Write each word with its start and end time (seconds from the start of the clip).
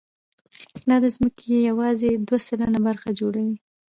دا 0.87 0.95
د 1.03 1.05
ځمکې 1.15 1.55
یواځې 1.69 2.09
دوه 2.27 2.39
سلنه 2.47 2.79
برخه 2.87 3.09
جوړوي. 3.19 3.57